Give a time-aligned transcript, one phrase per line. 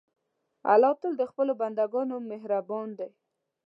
[0.71, 3.09] الله تل د خپلو بندهګانو مهربان دی.